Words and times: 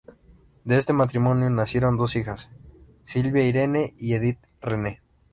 De 0.65 0.77
este 0.77 0.93
matrimonio 0.93 1.47
nacieron 1.51 1.95
dos 1.95 2.15
hijas: 2.15 2.49
Silvia 3.03 3.43
Irene 3.43 3.93
y 3.99 4.15
Edith 4.15 4.39
Renee. 4.59 4.99